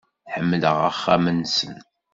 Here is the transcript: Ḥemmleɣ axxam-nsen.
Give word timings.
Ḥemmleɣ 0.33 0.77
axxam-nsen. 0.89 1.73